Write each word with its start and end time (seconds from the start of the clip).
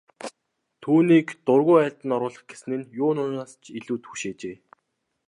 Түүнийг 0.83 1.27
дургүй 1.45 1.77
айлд 1.83 1.99
нь 2.07 2.15
оруулах 2.15 2.43
гэсэн 2.49 2.71
нь 2.79 2.89
юу 3.03 3.11
юунаас 3.21 3.51
ч 3.63 3.65
илүү 3.77 3.97
түгшээжээ. 4.05 4.55